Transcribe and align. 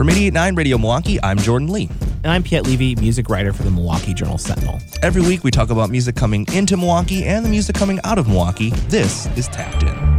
From 0.00 0.08
88.9 0.08 0.56
Radio 0.56 0.78
Milwaukee, 0.78 1.22
I'm 1.22 1.36
Jordan 1.36 1.68
Lee. 1.68 1.90
And 2.24 2.28
I'm 2.28 2.42
Piet 2.42 2.64
Levy, 2.64 2.96
music 2.96 3.28
writer 3.28 3.52
for 3.52 3.64
the 3.64 3.70
Milwaukee 3.70 4.14
Journal 4.14 4.38
Sentinel. 4.38 4.78
Every 5.02 5.20
week 5.20 5.44
we 5.44 5.50
talk 5.50 5.68
about 5.68 5.90
music 5.90 6.16
coming 6.16 6.46
into 6.54 6.78
Milwaukee 6.78 7.24
and 7.24 7.44
the 7.44 7.50
music 7.50 7.76
coming 7.76 8.00
out 8.02 8.16
of 8.16 8.26
Milwaukee. 8.26 8.70
This 8.88 9.26
is 9.36 9.46
Tapped 9.48 9.82
In. 9.82 10.09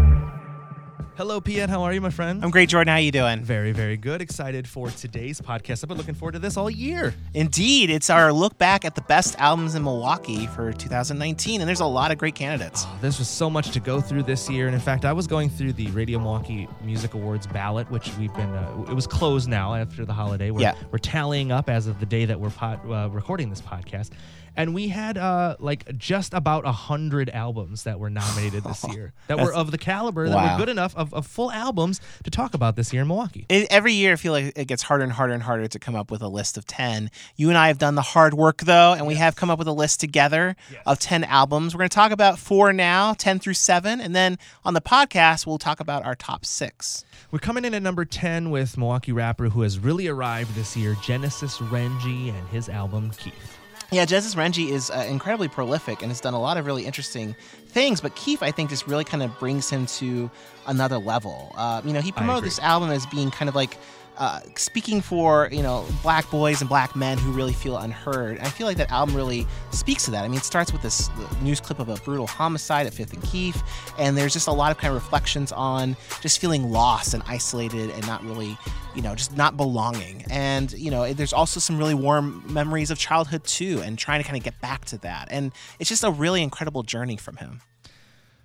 Hello, 1.21 1.39
Piet. 1.39 1.69
How 1.69 1.83
are 1.83 1.93
you, 1.93 2.01
my 2.01 2.09
friend? 2.09 2.43
I'm 2.43 2.49
great, 2.49 2.67
Jordan. 2.69 2.87
How 2.89 2.95
are 2.95 2.99
you 2.99 3.11
doing? 3.11 3.43
Very, 3.43 3.73
very 3.73 3.95
good. 3.95 4.23
Excited 4.23 4.67
for 4.67 4.89
today's 4.89 5.39
podcast. 5.39 5.83
I've 5.83 5.89
been 5.89 5.97
looking 5.99 6.15
forward 6.15 6.31
to 6.31 6.39
this 6.39 6.57
all 6.57 6.67
year. 6.67 7.13
Indeed. 7.35 7.91
It's 7.91 8.09
our 8.09 8.33
look 8.33 8.57
back 8.57 8.85
at 8.85 8.95
the 8.95 9.03
best 9.03 9.35
albums 9.37 9.75
in 9.75 9.83
Milwaukee 9.83 10.47
for 10.47 10.73
2019, 10.73 11.61
and 11.61 11.67
there's 11.67 11.79
a 11.79 11.85
lot 11.85 12.09
of 12.09 12.17
great 12.17 12.33
candidates. 12.33 12.85
Oh, 12.87 12.97
there's 13.01 13.19
just 13.19 13.35
so 13.35 13.51
much 13.51 13.69
to 13.69 13.79
go 13.79 14.01
through 14.01 14.23
this 14.23 14.49
year. 14.49 14.65
And 14.65 14.73
in 14.73 14.81
fact, 14.81 15.05
I 15.05 15.13
was 15.13 15.27
going 15.27 15.51
through 15.51 15.73
the 15.73 15.91
Radio 15.91 16.17
Milwaukee 16.17 16.67
Music 16.83 17.13
Awards 17.13 17.45
ballot, 17.45 17.91
which 17.91 18.11
we've 18.17 18.33
been, 18.33 18.49
uh, 18.55 18.85
it 18.89 18.95
was 18.95 19.05
closed 19.05 19.47
now 19.47 19.75
after 19.75 20.05
the 20.05 20.13
holiday. 20.13 20.49
We're, 20.49 20.61
Yeah. 20.61 20.73
we're 20.89 20.97
tallying 20.97 21.51
up 21.51 21.69
as 21.69 21.85
of 21.85 21.99
the 21.99 22.07
day 22.07 22.25
that 22.25 22.39
we're 22.39 22.51
uh, 22.59 23.09
recording 23.09 23.51
this 23.51 23.61
podcast. 23.61 24.09
And 24.57 24.73
we 24.73 24.89
had 24.89 25.17
uh, 25.17 25.55
like 25.59 25.97
just 25.97 26.33
about 26.33 26.65
a 26.65 26.71
hundred 26.71 27.29
albums 27.29 27.83
that 27.83 27.99
were 27.99 28.09
nominated 28.09 28.63
this 28.63 28.83
year 28.93 29.13
that 29.27 29.39
were 29.39 29.53
of 29.53 29.71
the 29.71 29.77
caliber 29.77 30.27
that 30.27 30.35
Wow. 30.35 30.53
were 30.53 30.59
good 30.59 30.69
enough 30.69 30.95
of, 30.95 31.13
of 31.13 31.25
full 31.25 31.51
albums 31.51 32.01
to 32.23 32.29
talk 32.31 32.53
about 32.53 32.75
this 32.75 32.91
year 32.91 33.01
in 33.03 33.07
Milwaukee. 33.07 33.45
It, 33.49 33.67
every 33.71 33.93
year, 33.93 34.13
I 34.13 34.15
feel 34.17 34.33
like 34.33 34.51
it 34.57 34.65
gets 34.65 34.83
harder 34.83 35.03
and 35.03 35.13
harder 35.13 35.33
and 35.33 35.43
harder 35.43 35.67
to 35.67 35.79
come 35.79 35.95
up 35.95 36.11
with 36.11 36.21
a 36.21 36.27
list 36.27 36.57
of 36.57 36.65
10. 36.65 37.09
You 37.37 37.49
and 37.49 37.57
I 37.57 37.67
have 37.67 37.77
done 37.77 37.95
the 37.95 38.01
hard 38.01 38.33
work, 38.33 38.57
though, 38.63 38.93
and 38.93 39.07
we 39.07 39.15
have 39.15 39.35
come 39.35 39.49
up 39.49 39.57
with 39.57 39.67
a 39.67 39.73
list 39.73 39.99
together 39.99 40.55
Yes. 40.71 40.81
of 40.85 40.99
10 40.99 41.23
albums. 41.23 41.73
We're 41.73 41.79
going 41.79 41.89
to 41.89 41.95
talk 41.95 42.11
about 42.11 42.37
four 42.37 42.73
now, 42.73 43.13
10 43.13 43.39
through 43.39 43.53
7, 43.53 44.01
and 44.01 44.13
then 44.15 44.37
on 44.65 44.73
the 44.73 44.81
podcast, 44.81 45.45
we'll 45.47 45.57
talk 45.59 45.79
about 45.79 46.03
our 46.05 46.15
top 46.15 46.45
six. 46.45 47.05
We're 47.31 47.39
coming 47.39 47.63
in 47.65 47.73
at 47.73 47.81
number 47.81 48.03
10 48.05 48.49
with 48.51 48.77
Milwaukee 48.77 49.11
rapper 49.13 49.49
who 49.49 49.61
has 49.61 49.79
really 49.79 50.07
arrived 50.07 50.55
this 50.55 50.75
year, 50.75 50.97
Genesis 51.01 51.57
Renji, 51.59 52.29
and 52.37 52.47
his 52.49 52.67
album 52.67 53.11
Keith. 53.17 53.57
Yeah, 53.93 54.05
Genesis 54.05 54.35
Renji 54.35 54.69
is 54.69 54.89
uh, 54.89 55.05
incredibly 55.09 55.49
prolific 55.49 56.01
and 56.01 56.09
has 56.09 56.21
done 56.21 56.33
a 56.33 56.39
lot 56.39 56.55
of 56.55 56.65
really 56.65 56.85
interesting 56.85 57.35
things. 57.71 58.01
But 58.01 58.15
Keith, 58.15 58.43
I 58.43 58.51
think, 58.51 58.69
just 58.69 58.87
really 58.87 59.03
kind 59.03 59.23
of 59.23 59.37
brings 59.39 59.69
him 59.69 59.85
to 59.87 60.29
another 60.67 60.97
level. 60.97 61.53
Uh, 61.55 61.81
you 61.83 61.93
know, 61.93 62.01
he 62.01 62.11
promoted 62.11 62.43
this 62.43 62.59
album 62.59 62.89
as 62.91 63.05
being 63.07 63.31
kind 63.31 63.49
of 63.49 63.55
like 63.55 63.77
uh, 64.17 64.41
speaking 64.55 65.01
for 65.01 65.49
you 65.51 65.63
know 65.63 65.85
black 66.03 66.29
boys 66.29 66.61
and 66.61 66.69
black 66.69 66.95
men 66.95 67.17
who 67.17 67.31
really 67.31 67.53
feel 67.53 67.77
unheard. 67.77 68.37
And 68.37 68.45
I 68.45 68.49
feel 68.49 68.67
like 68.67 68.77
that 68.77 68.91
album 68.91 69.15
really 69.15 69.47
speaks 69.71 70.05
to 70.05 70.11
that. 70.11 70.23
I 70.23 70.27
mean, 70.27 70.37
it 70.37 70.43
starts 70.43 70.71
with 70.71 70.81
this 70.81 71.09
news 71.41 71.59
clip 71.59 71.79
of 71.79 71.89
a 71.89 71.95
brutal 71.95 72.27
homicide 72.27 72.85
at 72.85 72.93
Fifth 72.93 73.13
and 73.13 73.23
Keith, 73.23 73.63
and 73.97 74.17
there's 74.17 74.33
just 74.33 74.47
a 74.47 74.51
lot 74.51 74.71
of 74.71 74.77
kind 74.77 74.93
of 74.95 75.01
reflections 75.01 75.51
on 75.51 75.95
just 76.21 76.39
feeling 76.39 76.71
lost 76.71 77.13
and 77.13 77.23
isolated 77.25 77.89
and 77.91 78.05
not 78.05 78.23
really 78.23 78.57
you 78.95 79.01
know, 79.01 79.15
just 79.15 79.35
not 79.37 79.57
belonging. 79.57 80.25
And, 80.29 80.71
you 80.73 80.91
know, 80.91 81.13
there's 81.13 81.33
also 81.33 81.59
some 81.59 81.77
really 81.77 81.93
warm 81.93 82.43
memories 82.47 82.91
of 82.91 82.97
childhood 82.97 83.43
too, 83.43 83.81
and 83.83 83.97
trying 83.97 84.21
to 84.21 84.27
kind 84.27 84.37
of 84.37 84.43
get 84.43 84.59
back 84.61 84.85
to 84.85 84.97
that. 84.99 85.29
And 85.31 85.51
it's 85.79 85.89
just 85.89 86.03
a 86.03 86.11
really 86.11 86.41
incredible 86.41 86.83
journey 86.83 87.17
from 87.17 87.37
him. 87.37 87.60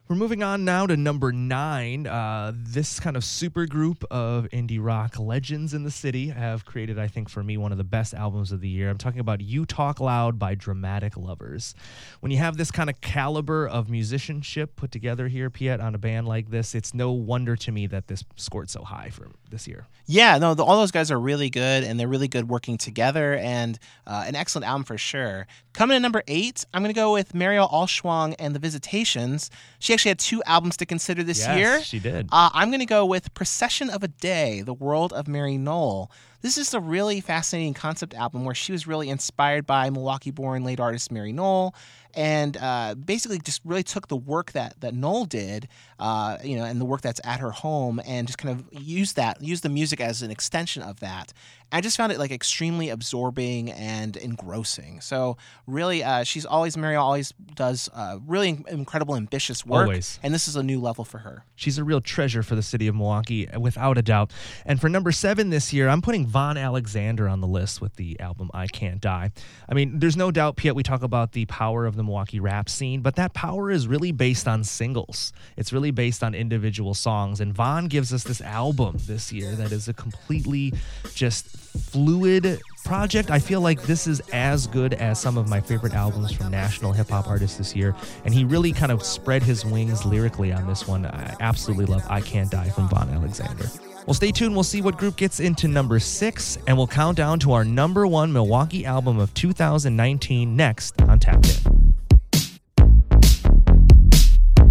We're 0.09 0.15
moving 0.15 0.45
on 0.45 0.65
now 0.65 0.87
to 0.87 0.97
number 0.97 1.33
nine. 1.33 2.07
Uh, 2.07 2.53
this 2.55 3.01
kind 3.01 3.17
of 3.17 3.25
super 3.25 3.67
group 3.67 4.05
of 4.09 4.47
indie 4.53 4.79
rock 4.81 5.19
legends 5.19 5.75
in 5.75 5.83
the 5.83 5.91
city 5.91 6.29
have 6.29 6.65
created, 6.65 6.97
I 6.97 7.09
think, 7.09 7.29
for 7.29 7.43
me, 7.43 7.57
one 7.57 7.73
of 7.73 7.79
the 7.79 7.83
best 7.83 8.15
albums 8.15 8.53
of 8.53 8.61
the 8.61 8.69
year. 8.69 8.89
I'm 8.89 8.99
talking 8.99 9.19
about 9.19 9.41
You 9.41 9.67
Talk 9.67 9.99
Loud 9.99 10.39
by 10.39 10.55
Dramatic 10.55 11.17
Lovers. 11.17 11.75
When 12.21 12.31
you 12.31 12.39
have 12.39 12.57
this 12.57 12.71
kind 12.71 12.89
of 12.89 13.01
caliber 13.01 13.67
of 13.67 13.91
musicianship 13.91 14.77
put 14.77 14.93
together 14.93 15.27
here, 15.27 15.51
Piet, 15.51 15.81
on 15.81 15.97
a 15.97 15.99
band 15.99 16.29
like 16.29 16.51
this, 16.51 16.77
it's 16.77 16.95
no 16.95 17.11
wonder 17.11 17.57
to 17.57 17.73
me 17.73 17.89
that 17.89 18.07
this 18.07 18.23
scored 18.37 18.71
so 18.71 18.85
high 18.85 19.11
for 19.11 19.31
this 19.51 19.67
year. 19.67 19.89
Yeah, 20.07 20.39
no, 20.39 20.55
the, 20.55 20.65
all 20.65 20.79
those 20.79 20.93
guys 20.93 21.11
are 21.11 21.19
really 21.19 21.51
good, 21.51 21.83
and 21.83 21.99
they're 21.99 22.07
really 22.07 22.29
good 22.29 22.49
working 22.49 22.79
together, 22.79 23.35
and 23.35 23.77
uh, 24.07 24.23
an 24.25 24.37
excellent 24.37 24.69
album 24.69 24.85
for 24.85 24.99
sure. 24.99 25.49
Coming 25.73 25.97
in 25.97 26.03
number 26.03 26.23
eight, 26.29 26.65
I'm 26.73 26.83
going 26.83 26.95
to 26.95 26.99
go 26.99 27.13
with 27.13 27.33
Marielle 27.33 27.71
Allschwang 27.73 28.37
and 28.39 28.55
the 28.55 28.61
Visitations. 28.61 29.51
She 29.81 29.96
actually 29.97 30.11
had 30.11 30.19
two 30.19 30.43
albums 30.45 30.77
to 30.79 30.87
consider 30.87 31.23
this 31.23 31.39
Yes, 31.41 31.59
year. 31.59 31.83
she 31.83 31.99
did. 31.99 32.29
Uh, 32.31 32.51
I'm 32.53 32.69
going 32.71 32.81
to 32.81 32.87
go 32.87 33.05
with 33.05 33.33
Procession 33.35 33.91
of 33.91 34.03
a 34.03 34.09
Day, 34.09 34.63
The 34.63 34.75
World 34.75 35.13
of 35.13 35.27
Mary 35.27 35.57
Nohl. 35.59 36.09
This 36.47 36.59
is 36.59 36.75
a 36.75 36.79
really 36.79 37.21
fascinating 37.21 37.75
concept 37.75 38.15
album 38.15 38.45
where 38.45 38.55
she 38.55 38.71
was 38.71 38.87
really 38.87 39.09
inspired 39.09 39.67
by 39.67 39.91
Milwaukee 39.91 40.31
born 40.31 40.63
late 40.63 40.79
artist 40.79 41.11
Mary 41.11 41.33
Nohl 41.33 41.75
and 42.15 42.57
uh, 42.57 42.95
basically 42.95 43.39
just 43.39 43.61
really 43.65 43.83
took 43.83 44.07
the 44.07 44.17
work 44.17 44.53
that, 44.53 44.81
that 44.81 44.95
Nohl 44.95 45.29
did, 45.29 45.69
uh, 45.99 46.39
you 46.43 46.57
know, 46.57 46.65
and 46.65 46.81
the 46.81 46.85
work 46.85 47.03
that's 47.03 47.21
at 47.25 47.41
her 47.41 47.51
home 47.51 48.01
and 48.07 48.27
just 48.27 48.39
kind 48.39 48.59
of 48.59 48.81
used 48.81 49.17
that, 49.17 49.43
used 49.43 49.65
the 49.65 49.69
music 49.69 50.01
as 50.01 50.23
an 50.23 50.31
extension 50.31 50.83
of 50.83 51.01
that. 51.01 51.33
I 51.73 51.81
just 51.81 51.97
found 51.97 52.13
it 52.13 52.19
like 52.19 52.31
extremely 52.31 52.89
absorbing 52.91 53.73
and 53.73 54.17
engrossing. 54.17 55.01
So 55.01 55.37
really, 55.67 56.03
uh, 56.03 56.23
she's 56.23 56.47
always, 56.47 56.77
Mary 56.77 56.95
always 56.95 57.35
does 57.55 57.91
uh, 57.93 58.19
really 58.25 58.65
incredible, 58.69 59.17
ambitious 59.17 59.67
work. 59.67 59.89
Always. 59.89 60.19
And 60.23 60.33
this 60.33 60.49
is 60.49 60.57
a 60.57 60.63
new 60.63 60.81
level 60.81 61.05
for 61.05 61.19
her. 61.19 61.45
She's 61.57 61.77
a 61.77 61.85
real 61.85 62.01
treasure 62.01 62.43
for 62.43 62.55
the 62.55 62.63
city 62.63 62.87
of 62.87 62.95
Milwaukee, 62.95 63.49
without 63.59 63.99
a 63.99 64.03
doubt. 64.03 64.33
And 64.65 64.81
for 64.81 64.89
number 64.89 65.11
seven 65.13 65.51
this 65.51 65.73
year, 65.73 65.89
I'm 65.89 66.01
putting 66.01 66.25
Von 66.37 66.59
Alexander 66.59 67.31
on 67.31 67.41
the 67.41 67.47
list 67.47 67.81
with 67.81 67.97
the 67.97 68.21
album 68.21 68.51
I 68.53 68.67
Can't 68.67 69.01
Die. 69.01 69.31
I 69.71 69.75
mean, 69.75 70.01
there's 70.01 70.19
no 70.19 70.31
doubt, 70.31 70.57
Piet, 70.57 70.75
we 70.75 70.83
talk 70.83 71.03
about 71.03 71.33
the 71.33 71.47
power 71.47 71.87
of 71.87 71.97
the 71.97 72.03
Milwaukee 72.03 72.41
rap 72.41 72.69
scene, 72.69 73.01
but 73.01 73.17
that 73.17 73.33
power 73.33 73.71
is 73.71 73.89
really 73.89 74.13
based 74.13 74.47
on 74.47 74.63
singles. 74.63 75.33
It's 75.57 75.73
really 75.73 75.93
based 75.93 76.23
on 76.23 76.35
individual 76.35 76.93
songs. 76.93 77.41
And 77.41 77.55
Von 77.55 77.87
gives 77.87 78.13
us 78.13 78.23
this 78.23 78.43
album 78.43 78.99
this 79.07 79.33
year 79.33 79.55
that 79.55 79.73
is 79.73 79.89
a 79.89 79.95
completely 79.95 80.75
just 81.15 81.47
fluid 81.47 82.61
project. 82.85 83.31
I 83.31 83.39
feel 83.39 83.63
like 83.63 83.85
this 83.85 84.07
is 84.07 84.21
as 84.31 84.67
good 84.67 84.93
as 84.93 85.19
some 85.19 85.39
of 85.39 85.49
my 85.49 85.63
favorite 85.63 85.95
albums 85.95 86.33
from 86.33 86.51
national 86.51 86.93
hip 86.93 87.09
hop 87.09 87.29
artists 87.29 87.57
this 87.57 87.75
year. 87.75 87.97
And 88.27 88.35
he 88.35 88.45
really 88.45 88.73
kind 88.73 88.93
of 88.93 89.03
spread 89.03 89.43
his 89.43 89.65
wings 89.65 90.05
lyrically 90.05 90.53
on 90.53 90.67
this 90.67 90.87
one. 90.87 91.07
I 91.07 91.35
absolutely 91.41 91.87
love 91.87 92.05
I 92.11 92.21
Can't 92.21 92.51
Die 92.51 92.69
from 92.69 92.91
Von 92.91 93.09
Alexander. 93.09 93.71
Well, 94.07 94.15
stay 94.15 94.31
tuned. 94.31 94.55
We'll 94.55 94.63
see 94.63 94.83
what 94.83 94.97
group 94.97 95.17
gets 95.17 95.41
into 95.41 95.67
number 95.67 95.99
six, 95.99 96.59
and 96.69 96.77
we'll 96.77 96.87
count 96.87 97.17
down 97.17 97.41
to 97.41 97.53
our 97.53 97.65
number 97.65 98.07
one 98.07 98.33
Milwaukee 98.33 98.87
album 98.87 99.19
of 99.19 99.35
2019 99.35 100.55
next 100.55 101.01
on 101.03 101.19
Tapped 101.19 101.65
In. 101.67 101.95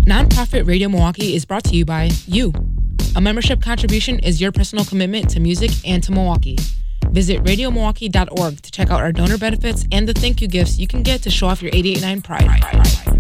Nonprofit 0.05 0.65
Radio 0.67 0.87
Milwaukee 0.87 1.35
is 1.35 1.43
brought 1.43 1.65
to 1.65 1.75
you 1.75 1.83
by 1.83 2.11
you. 2.27 2.53
A 3.17 3.21
membership 3.21 3.61
contribution 3.61 4.19
is 4.19 4.39
your 4.39 4.53
personal 4.53 4.85
commitment 4.85 5.29
to 5.31 5.41
music 5.41 5.71
and 5.85 6.01
to 6.03 6.13
Milwaukee. 6.13 6.57
Visit 7.09 7.43
radiomilwaukee.org 7.43 8.61
to 8.61 8.71
check 8.71 8.89
out 8.89 9.01
our 9.01 9.11
donor 9.11 9.37
benefits 9.37 9.85
and 9.91 10.07
the 10.07 10.13
thank 10.13 10.41
you 10.41 10.47
gifts 10.47 10.77
you 10.79 10.87
can 10.87 11.01
get 11.03 11.23
to 11.23 11.29
show 11.29 11.47
off 11.47 11.61
your 11.61 11.71
889 11.73 12.21
pride. 12.21 13.14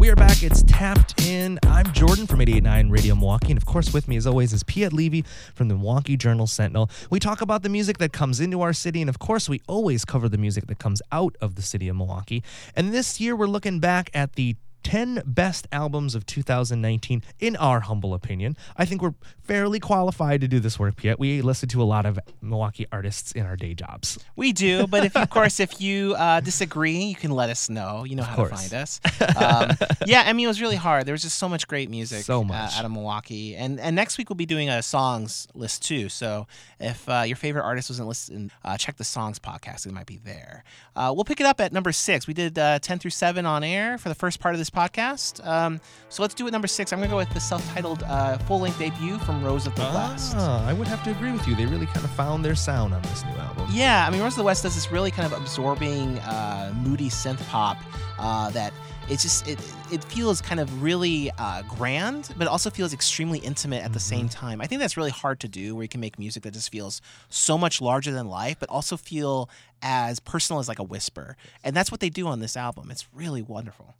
We 0.00 0.08
are 0.08 0.16
back. 0.16 0.42
It's 0.42 0.62
Tapped 0.62 1.26
In. 1.26 1.58
I'm 1.66 1.92
Jordan 1.92 2.26
from 2.26 2.40
889 2.40 2.88
Radio 2.88 3.14
Milwaukee. 3.14 3.50
And 3.50 3.58
of 3.58 3.66
course, 3.66 3.92
with 3.92 4.08
me 4.08 4.16
as 4.16 4.26
always 4.26 4.54
is 4.54 4.62
Piet 4.62 4.94
Levy 4.94 5.26
from 5.54 5.68
the 5.68 5.74
Milwaukee 5.74 6.16
Journal 6.16 6.46
Sentinel. 6.46 6.88
We 7.10 7.20
talk 7.20 7.42
about 7.42 7.62
the 7.62 7.68
music 7.68 7.98
that 7.98 8.10
comes 8.10 8.40
into 8.40 8.62
our 8.62 8.72
city. 8.72 9.02
And 9.02 9.10
of 9.10 9.18
course, 9.18 9.46
we 9.46 9.60
always 9.68 10.06
cover 10.06 10.26
the 10.30 10.38
music 10.38 10.68
that 10.68 10.78
comes 10.78 11.02
out 11.12 11.36
of 11.42 11.54
the 11.54 11.60
city 11.60 11.86
of 11.86 11.96
Milwaukee. 11.96 12.42
And 12.74 12.94
this 12.94 13.20
year, 13.20 13.36
we're 13.36 13.46
looking 13.46 13.78
back 13.78 14.08
at 14.14 14.36
the 14.36 14.56
10 14.82 15.22
best 15.26 15.66
albums 15.72 16.14
of 16.14 16.26
2019, 16.26 17.22
in 17.38 17.56
our 17.56 17.80
humble 17.80 18.14
opinion. 18.14 18.56
I 18.76 18.84
think 18.84 19.02
we're 19.02 19.14
fairly 19.42 19.80
qualified 19.80 20.40
to 20.40 20.48
do 20.48 20.60
this 20.60 20.78
work, 20.78 20.96
Piet. 20.96 21.18
We 21.18 21.42
listen 21.42 21.68
to 21.70 21.82
a 21.82 21.84
lot 21.84 22.06
of 22.06 22.18
Milwaukee 22.40 22.86
artists 22.92 23.32
in 23.32 23.44
our 23.46 23.56
day 23.56 23.74
jobs. 23.74 24.18
We 24.36 24.52
do, 24.52 24.86
but 24.86 25.04
if 25.04 25.16
of 25.16 25.28
course 25.30 25.60
if 25.60 25.80
you 25.80 26.14
uh, 26.14 26.40
disagree, 26.40 27.04
you 27.04 27.14
can 27.16 27.30
let 27.32 27.50
us 27.50 27.68
know. 27.68 28.04
You 28.04 28.16
know 28.16 28.22
how 28.22 28.44
to 28.44 28.54
find 28.54 28.74
us. 28.74 29.00
Um, 29.40 29.70
yeah, 30.06 30.24
I 30.26 30.32
mean 30.32 30.44
it 30.44 30.48
was 30.48 30.60
really 30.60 30.76
hard. 30.76 31.06
There 31.06 31.12
was 31.14 31.22
just 31.22 31.38
so 31.38 31.48
much 31.48 31.66
great 31.68 31.88
music, 31.88 32.24
So 32.24 32.40
uh, 32.40 32.44
much. 32.44 32.76
out 32.76 32.84
of 32.84 32.90
Milwaukee, 32.90 33.54
and 33.56 33.78
and 33.80 33.94
next 33.96 34.18
week 34.18 34.28
we'll 34.28 34.36
be 34.36 34.46
doing 34.46 34.68
a 34.68 34.82
songs 34.82 35.46
list 35.54 35.82
too. 35.84 36.08
So 36.08 36.46
if 36.78 37.08
uh, 37.08 37.22
your 37.26 37.36
favorite 37.36 37.62
artist 37.62 37.90
wasn't 37.90 38.08
listening, 38.08 38.50
uh, 38.64 38.76
check 38.76 38.96
the 38.96 39.04
songs 39.04 39.38
podcast. 39.38 39.86
It 39.86 39.92
might 39.92 40.06
be 40.06 40.18
there. 40.22 40.64
Uh, 40.96 41.12
we'll 41.14 41.24
pick 41.24 41.40
it 41.40 41.46
up 41.46 41.60
at 41.60 41.72
number 41.72 41.92
six. 41.92 42.26
We 42.26 42.34
did 42.34 42.58
uh, 42.58 42.78
ten 42.80 42.98
through 42.98 43.12
seven 43.12 43.46
on 43.46 43.62
air 43.64 43.98
for 43.98 44.08
the 44.08 44.14
first 44.14 44.40
part 44.40 44.54
of 44.54 44.58
this 44.58 44.69
podcast. 44.70 45.44
Um, 45.46 45.80
so 46.08 46.22
let's 46.22 46.34
do 46.34 46.46
it 46.46 46.50
number 46.50 46.66
six. 46.66 46.92
I'm 46.92 46.98
gonna 46.98 47.10
go 47.10 47.16
with 47.16 47.30
the 47.30 47.40
self-titled 47.40 48.02
uh, 48.04 48.38
full-length 48.38 48.78
debut 48.78 49.18
from 49.20 49.42
Rose 49.44 49.66
of 49.66 49.74
the 49.74 49.82
West. 49.82 50.34
Ah, 50.36 50.66
I 50.66 50.72
would 50.72 50.88
have 50.88 51.02
to 51.04 51.10
agree 51.10 51.32
with 51.32 51.46
you. 51.46 51.54
They 51.54 51.66
really 51.66 51.86
kind 51.86 52.04
of 52.04 52.10
found 52.12 52.44
their 52.44 52.54
sound 52.54 52.94
on 52.94 53.02
this 53.02 53.24
new 53.24 53.32
album. 53.32 53.68
Yeah, 53.72 54.06
I 54.06 54.10
mean, 54.10 54.20
Rose 54.20 54.32
of 54.32 54.38
the 54.38 54.44
West 54.44 54.62
does 54.62 54.74
this 54.74 54.90
really 54.90 55.10
kind 55.10 55.30
of 55.30 55.38
absorbing, 55.38 56.18
uh, 56.20 56.72
moody 56.82 57.08
synth 57.08 57.46
pop 57.48 57.76
uh, 58.18 58.50
that 58.50 58.72
it's 59.08 59.24
just 59.24 59.48
it 59.48 59.58
it 59.90 60.04
feels 60.04 60.40
kind 60.40 60.60
of 60.60 60.82
really 60.82 61.32
uh, 61.36 61.62
grand, 61.62 62.32
but 62.36 62.44
it 62.44 62.48
also 62.48 62.70
feels 62.70 62.92
extremely 62.92 63.38
intimate 63.40 63.82
at 63.82 63.92
the 63.92 63.98
same 63.98 64.28
time. 64.28 64.60
I 64.60 64.66
think 64.66 64.80
that's 64.80 64.96
really 64.96 65.10
hard 65.10 65.40
to 65.40 65.48
do, 65.48 65.74
where 65.74 65.82
you 65.82 65.88
can 65.88 66.00
make 66.00 66.16
music 66.16 66.44
that 66.44 66.52
just 66.52 66.70
feels 66.70 67.00
so 67.28 67.58
much 67.58 67.80
larger 67.80 68.12
than 68.12 68.28
life, 68.28 68.58
but 68.60 68.68
also 68.68 68.96
feel 68.96 69.50
as 69.82 70.20
personal 70.20 70.60
as 70.60 70.68
like 70.68 70.78
a 70.78 70.84
whisper. 70.84 71.36
And 71.64 71.74
that's 71.74 71.90
what 71.90 71.98
they 72.00 72.10
do 72.10 72.28
on 72.28 72.38
this 72.38 72.56
album. 72.56 72.90
It's 72.90 73.08
really 73.12 73.42
wonderful. 73.42 73.96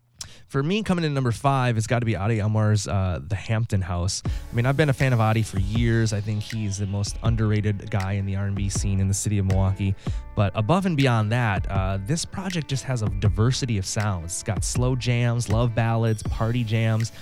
For 0.48 0.62
me, 0.62 0.82
coming 0.82 1.04
in 1.04 1.14
number 1.14 1.32
five 1.32 1.76
it's 1.76 1.86
got 1.86 2.00
to 2.00 2.06
be 2.06 2.16
Adi 2.16 2.40
Elmar's 2.40 2.88
uh, 2.88 3.20
The 3.26 3.36
Hampton 3.36 3.80
House. 3.80 4.22
I 4.26 4.54
mean, 4.54 4.66
I've 4.66 4.76
been 4.76 4.88
a 4.88 4.94
fan 4.94 5.12
of 5.12 5.20
Adi 5.20 5.42
for 5.42 5.58
years. 5.60 6.12
I 6.12 6.20
think 6.20 6.42
he's 6.42 6.78
the 6.78 6.86
most 6.86 7.16
underrated 7.22 7.90
guy 7.90 8.12
in 8.12 8.26
the 8.26 8.36
R&B 8.36 8.68
scene 8.68 9.00
in 9.00 9.08
the 9.08 9.14
city 9.14 9.38
of 9.38 9.46
Milwaukee. 9.46 9.94
But 10.34 10.52
above 10.54 10.86
and 10.86 10.96
beyond 10.96 11.32
that, 11.32 11.70
uh, 11.70 11.98
this 12.06 12.24
project 12.24 12.68
just 12.68 12.84
has 12.84 13.02
a 13.02 13.08
diversity 13.08 13.78
of 13.78 13.86
sounds. 13.86 14.32
It's 14.32 14.42
got 14.42 14.64
slow 14.64 14.96
jams, 14.96 15.48
love 15.48 15.74
ballads, 15.74 16.22
party 16.24 16.64
jams. 16.64 17.12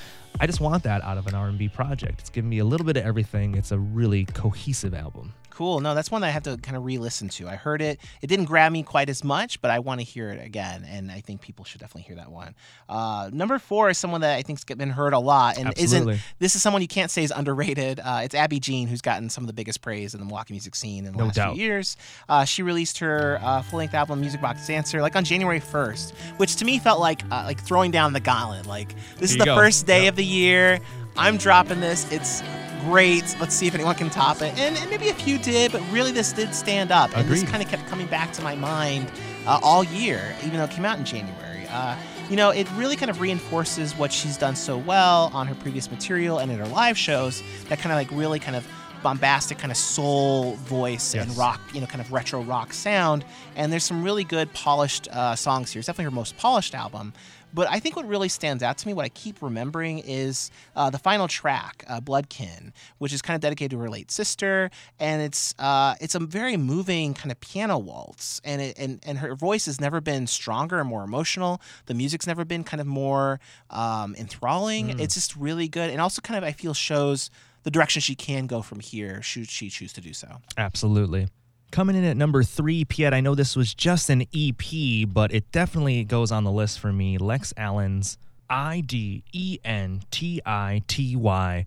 I 0.40 0.46
just 0.46 0.60
want 0.60 0.82
that 0.84 1.02
out 1.02 1.18
of 1.18 1.26
an 1.26 1.34
R&B 1.34 1.68
project. 1.68 2.20
It's 2.20 2.30
giving 2.30 2.48
me 2.48 2.58
a 2.58 2.64
little 2.64 2.86
bit 2.86 2.96
of 2.96 3.04
everything. 3.04 3.54
It's 3.56 3.72
a 3.72 3.78
really 3.78 4.24
cohesive 4.24 4.94
album. 4.94 5.34
Cool. 5.58 5.80
No, 5.80 5.92
that's 5.96 6.08
one 6.08 6.20
that 6.20 6.28
I 6.28 6.30
have 6.30 6.44
to 6.44 6.56
kind 6.58 6.76
of 6.76 6.84
re-listen 6.84 7.28
to. 7.30 7.48
I 7.48 7.56
heard 7.56 7.82
it. 7.82 7.98
It 8.22 8.28
didn't 8.28 8.44
grab 8.44 8.70
me 8.70 8.84
quite 8.84 9.08
as 9.08 9.24
much, 9.24 9.60
but 9.60 9.72
I 9.72 9.80
want 9.80 9.98
to 9.98 10.04
hear 10.04 10.30
it 10.30 10.40
again, 10.40 10.86
and 10.88 11.10
I 11.10 11.18
think 11.18 11.40
people 11.40 11.64
should 11.64 11.80
definitely 11.80 12.02
hear 12.02 12.14
that 12.14 12.30
one. 12.30 12.54
Uh, 12.88 13.28
number 13.32 13.58
four 13.58 13.90
is 13.90 13.98
someone 13.98 14.20
that 14.20 14.36
I 14.36 14.42
think's 14.42 14.62
been 14.62 14.90
heard 14.90 15.14
a 15.14 15.18
lot, 15.18 15.58
and 15.58 15.66
Absolutely. 15.66 16.12
isn't. 16.14 16.26
This 16.38 16.54
is 16.54 16.62
someone 16.62 16.80
you 16.80 16.86
can't 16.86 17.10
say 17.10 17.24
is 17.24 17.32
underrated. 17.34 17.98
Uh, 17.98 18.20
it's 18.22 18.36
Abby 18.36 18.60
Jeanne, 18.60 18.86
who's 18.86 19.00
gotten 19.00 19.28
some 19.30 19.42
of 19.42 19.48
the 19.48 19.52
biggest 19.52 19.80
praise 19.82 20.14
in 20.14 20.20
the 20.20 20.26
Milwaukee 20.26 20.54
music 20.54 20.76
scene 20.76 21.06
in 21.06 21.10
the 21.10 21.18
No 21.18 21.24
last 21.24 21.34
doubt. 21.34 21.54
few 21.56 21.64
years. 21.64 21.96
Uh, 22.28 22.44
she 22.44 22.62
released 22.62 22.98
her 22.98 23.40
uh, 23.42 23.60
full-length 23.62 23.94
album, 23.94 24.20
Music 24.20 24.40
Box 24.40 24.64
Dancer, 24.64 25.02
like 25.02 25.16
on 25.16 25.24
January 25.24 25.58
1st, 25.58 26.12
which 26.36 26.54
to 26.54 26.64
me 26.64 26.78
felt 26.78 27.00
like 27.00 27.24
uh, 27.32 27.42
like 27.44 27.60
throwing 27.60 27.90
down 27.90 28.12
the 28.12 28.20
gauntlet. 28.20 28.66
Like 28.66 28.94
this 29.16 29.32
is 29.32 29.38
the 29.38 29.44
go. 29.44 29.56
first 29.56 29.88
day 29.88 30.06
of 30.06 30.14
the 30.14 30.24
year. 30.24 30.78
I'm 31.16 31.36
dropping 31.36 31.80
this. 31.80 32.08
It's 32.12 32.42
great. 32.80 33.36
Let's 33.40 33.54
see 33.54 33.66
if 33.66 33.74
anyone 33.74 33.94
can 33.94 34.10
top 34.10 34.42
it. 34.42 34.56
And, 34.58 34.76
and 34.76 34.90
maybe 34.90 35.08
a 35.08 35.14
few 35.14 35.38
did, 35.38 35.72
but 35.72 35.82
really 35.90 36.12
this 36.12 36.32
did 36.32 36.54
stand 36.54 36.90
up. 36.90 37.16
And 37.16 37.28
this 37.28 37.42
kind 37.42 37.62
of 37.62 37.68
kept 37.68 37.86
coming 37.86 38.06
back 38.06 38.32
to 38.34 38.42
my 38.42 38.54
mind 38.54 39.10
uh, 39.46 39.60
all 39.62 39.84
year, 39.84 40.34
even 40.44 40.58
though 40.58 40.64
it 40.64 40.70
came 40.70 40.84
out 40.84 40.98
in 40.98 41.04
January. 41.04 41.66
Uh, 41.70 41.96
you 42.30 42.36
know, 42.36 42.50
it 42.50 42.70
really 42.72 42.96
kind 42.96 43.10
of 43.10 43.20
reinforces 43.20 43.96
what 43.96 44.12
she's 44.12 44.36
done 44.36 44.54
so 44.54 44.76
well 44.76 45.30
on 45.32 45.46
her 45.46 45.54
previous 45.54 45.90
material 45.90 46.38
and 46.38 46.52
in 46.52 46.58
her 46.58 46.66
live 46.66 46.98
shows. 46.98 47.42
That 47.68 47.78
kind 47.78 47.92
of 47.92 47.96
like 47.96 48.10
really 48.10 48.38
kind 48.38 48.56
of 48.56 48.66
bombastic 49.02 49.58
kind 49.58 49.70
of 49.70 49.76
soul 49.76 50.54
voice 50.56 51.14
and 51.14 51.34
rock, 51.36 51.60
you 51.72 51.80
know, 51.80 51.86
kind 51.86 52.00
of 52.00 52.12
retro 52.12 52.42
rock 52.42 52.72
sound. 52.72 53.24
And 53.56 53.72
there's 53.72 53.84
some 53.84 54.02
really 54.02 54.24
good 54.24 54.52
polished 54.52 55.08
uh, 55.08 55.36
songs 55.36 55.72
here. 55.72 55.80
It's 55.80 55.86
definitely 55.86 56.06
her 56.06 56.10
most 56.10 56.36
polished 56.36 56.74
album. 56.74 57.12
But 57.52 57.68
I 57.70 57.80
think 57.80 57.96
what 57.96 58.06
really 58.06 58.28
stands 58.28 58.62
out 58.62 58.78
to 58.78 58.86
me, 58.86 58.94
what 58.94 59.04
I 59.04 59.08
keep 59.08 59.42
remembering, 59.42 60.00
is 60.00 60.50
uh, 60.76 60.90
the 60.90 60.98
final 60.98 61.28
track, 61.28 61.84
uh, 61.88 62.00
"Bloodkin," 62.00 62.72
which 62.98 63.12
is 63.12 63.22
kind 63.22 63.34
of 63.34 63.40
dedicated 63.40 63.72
to 63.72 63.78
her 63.78 63.88
late 63.88 64.10
sister, 64.10 64.70
and 64.98 65.22
it's 65.22 65.54
uh, 65.58 65.94
it's 66.00 66.14
a 66.14 66.20
very 66.20 66.56
moving 66.56 67.14
kind 67.14 67.32
of 67.32 67.40
piano 67.40 67.78
waltz, 67.78 68.40
and 68.44 68.60
it, 68.60 68.78
and 68.78 69.00
and 69.06 69.18
her 69.18 69.34
voice 69.34 69.66
has 69.66 69.80
never 69.80 70.00
been 70.00 70.26
stronger 70.26 70.78
and 70.80 70.88
more 70.88 71.04
emotional. 71.04 71.60
The 71.86 71.94
music's 71.94 72.26
never 72.26 72.44
been 72.44 72.64
kind 72.64 72.80
of 72.80 72.86
more 72.86 73.40
um, 73.70 74.14
enthralling. 74.16 74.98
It's 75.00 75.14
just 75.14 75.36
really 75.36 75.68
good, 75.68 75.90
and 75.90 76.00
also 76.00 76.20
kind 76.20 76.36
of 76.36 76.44
I 76.44 76.52
feel 76.52 76.74
shows 76.74 77.30
the 77.62 77.70
direction 77.70 78.00
she 78.00 78.14
can 78.14 78.46
go 78.46 78.62
from 78.62 78.80
here 78.80 79.20
should 79.22 79.50
she 79.50 79.68
choose 79.68 79.92
to 79.94 80.00
do 80.00 80.12
so. 80.12 80.28
Absolutely. 80.56 81.28
Coming 81.70 81.96
in 81.96 82.04
at 82.04 82.16
number 82.16 82.42
three, 82.42 82.84
Piet, 82.84 83.12
I 83.12 83.20
know 83.20 83.34
this 83.34 83.54
was 83.54 83.74
just 83.74 84.08
an 84.08 84.22
EP, 84.34 85.06
but 85.06 85.32
it 85.34 85.50
definitely 85.52 86.02
goes 86.04 86.32
on 86.32 86.44
the 86.44 86.50
list 86.50 86.80
for 86.80 86.92
me. 86.92 87.18
Lex 87.18 87.52
Allen's 87.56 88.16
I 88.48 88.80
D 88.80 89.22
E 89.32 89.58
N 89.64 90.02
T 90.10 90.40
I 90.46 90.82
T 90.86 91.14
Y. 91.14 91.66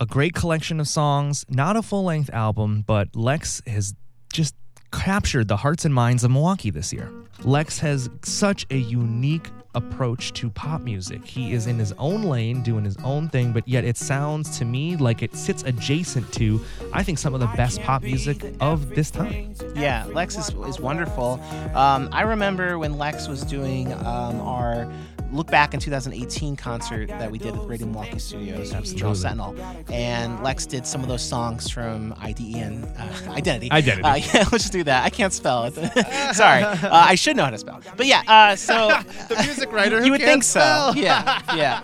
A 0.00 0.06
great 0.06 0.34
collection 0.34 0.78
of 0.78 0.86
songs, 0.86 1.44
not 1.48 1.76
a 1.76 1.82
full 1.82 2.04
length 2.04 2.30
album, 2.32 2.84
but 2.86 3.16
Lex 3.16 3.60
has 3.66 3.94
just 4.32 4.54
captured 4.92 5.48
the 5.48 5.56
hearts 5.56 5.84
and 5.84 5.92
minds 5.92 6.22
of 6.22 6.30
Milwaukee 6.30 6.70
this 6.70 6.92
year. 6.92 7.10
Lex 7.42 7.80
has 7.80 8.08
such 8.22 8.66
a 8.70 8.76
unique 8.76 9.48
approach 9.74 10.32
to 10.34 10.50
pop 10.50 10.80
music. 10.80 11.24
He 11.24 11.52
is 11.52 11.66
in 11.66 11.78
his 11.78 11.92
own 11.98 12.22
lane, 12.22 12.62
doing 12.62 12.84
his 12.84 12.96
own 12.98 13.28
thing, 13.28 13.52
but 13.52 13.66
yet 13.68 13.84
it 13.84 13.96
sounds 13.96 14.58
to 14.58 14.64
me 14.64 14.96
like 14.96 15.22
it 15.22 15.34
sits 15.34 15.62
adjacent 15.62 16.32
to, 16.34 16.60
I 16.92 17.02
think, 17.02 17.18
some 17.18 17.34
of 17.34 17.40
the 17.40 17.46
best 17.48 17.80
pop 17.82 18.02
music 18.02 18.44
of 18.60 18.90
this 18.90 19.10
time. 19.10 19.54
Yeah, 19.74 20.06
Lex 20.06 20.36
is, 20.36 20.48
is 20.66 20.80
wonderful. 20.80 21.40
Um, 21.74 22.08
I 22.12 22.22
remember 22.22 22.78
when 22.78 22.98
Lex 22.98 23.28
was 23.28 23.42
doing 23.42 23.92
um, 23.92 24.40
our 24.40 24.90
Look 25.30 25.48
Back 25.48 25.74
in 25.74 25.80
2018 25.80 26.56
concert 26.56 27.08
that 27.08 27.30
we 27.30 27.38
did 27.38 27.54
at 27.54 27.66
Radio 27.66 27.86
Milwaukee 27.86 28.18
Studios, 28.18 28.70
Charles 28.94 29.20
Sentinel, 29.20 29.54
and 29.92 30.42
Lex 30.42 30.64
did 30.64 30.86
some 30.86 31.02
of 31.02 31.08
those 31.08 31.22
songs 31.22 31.68
from 31.68 32.14
IDEN, 32.18 32.84
uh, 32.84 33.12
Identity. 33.32 33.70
Identity. 33.70 34.02
Uh, 34.04 34.14
yeah, 34.14 34.32
let's 34.34 34.50
just 34.64 34.72
do 34.72 34.82
that. 34.84 35.04
I 35.04 35.10
can't 35.10 35.32
spell 35.32 35.64
it. 35.64 35.74
Sorry, 36.34 36.62
uh, 36.62 36.88
I 36.90 37.14
should 37.14 37.36
know 37.36 37.44
how 37.44 37.50
to 37.50 37.58
spell. 37.58 37.76
It. 37.78 37.84
But 37.96 38.06
yeah, 38.06 38.22
uh, 38.26 38.56
so 38.56 38.88
The 39.28 39.36
music 39.44 39.70
writer 39.70 40.02
you 40.04 40.12
would 40.12 40.22
think 40.22 40.44
so. 40.44 40.92
Yeah, 40.96 41.42
yeah. 41.54 41.82